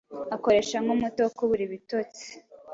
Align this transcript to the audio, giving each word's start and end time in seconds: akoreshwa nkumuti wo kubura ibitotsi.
akoreshwa 0.35 0.77
nkumuti 0.83 1.19
wo 1.21 1.31
kubura 1.37 1.61
ibitotsi. 1.67 2.27